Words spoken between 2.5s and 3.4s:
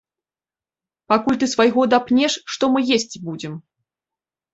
што мы есці